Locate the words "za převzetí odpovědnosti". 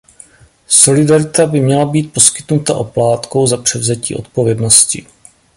3.47-5.05